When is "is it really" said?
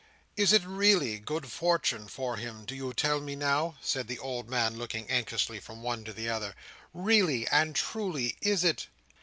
0.35-1.19